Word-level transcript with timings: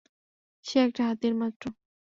সে 0.65 0.77
একটা 0.87 1.01
হাতিয়ার 1.07 1.35
মাত্র। 1.41 1.63